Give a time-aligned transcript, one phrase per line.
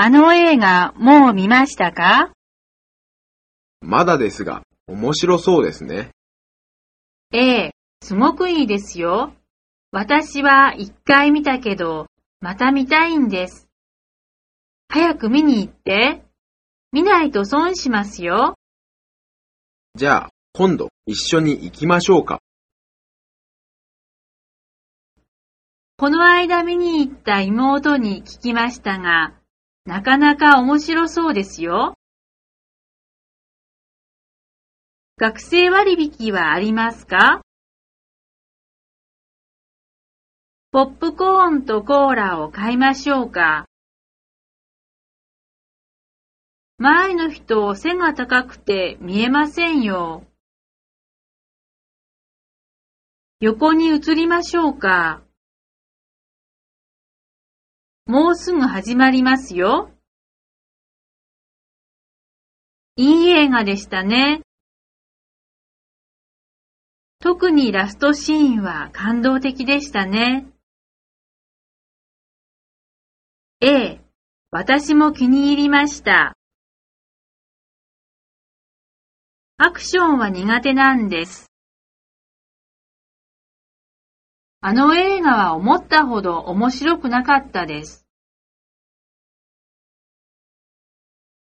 [0.00, 2.30] あの映画もう見ましたか？
[3.80, 6.10] まだですが、面白そうですね。
[7.32, 9.32] ええ、すごくいいですよ。
[9.90, 12.06] 私は一回見たけど、
[12.40, 13.66] また見たいんです。
[14.88, 16.22] 早く見に行って。
[16.92, 18.54] 見ないと損しますよ。
[19.96, 22.38] じゃあ、今度一緒に行きましょうか。
[25.96, 29.34] この間見に行った妹に聞きましたが、
[29.88, 31.94] なかなか面白そうですよ。
[35.16, 37.40] 学生割引はありますか？
[40.72, 43.64] ポップコーンとコーラを買いましょうか
[46.76, 50.26] 前の人背が高くて見えませんよ。
[53.40, 55.22] 横に移りましょうか
[58.08, 59.90] もうすぐ始まりますよ。
[62.96, 64.40] いい映画でしたね。
[67.20, 70.46] 特にラストシーンは感動的でしたね。
[73.60, 74.00] ええ、
[74.50, 76.34] 私も気に入りました。
[79.58, 81.48] アクションは苦手なんです。
[84.60, 88.07] あの映画は思ったほど面白くなかったです。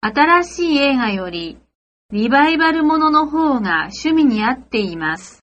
[0.03, 1.59] 新しい映画より
[2.11, 5.45] リバイバルものの方が趣味に合っています。